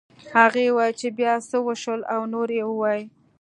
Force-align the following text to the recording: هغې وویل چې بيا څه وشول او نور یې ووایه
هغې 0.37 0.65
وویل 0.71 0.93
چې 0.99 1.07
بيا 1.19 1.33
څه 1.49 1.57
وشول 1.67 2.01
او 2.13 2.21
نور 2.33 2.49
یې 2.57 2.63
ووایه 2.69 3.05